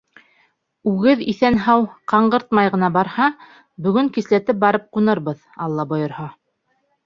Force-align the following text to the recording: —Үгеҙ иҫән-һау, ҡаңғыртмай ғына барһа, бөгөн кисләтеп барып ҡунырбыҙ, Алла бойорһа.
—Үгеҙ 0.91 1.21
иҫән-һау, 1.33 1.83
ҡаңғыртмай 2.15 2.73
ғына 2.77 2.91
барһа, 2.97 3.29
бөгөн 3.89 4.13
кисләтеп 4.19 4.61
барып 4.67 4.91
ҡунырбыҙ, 4.99 5.49
Алла 5.69 5.91
бойорһа. 5.97 6.31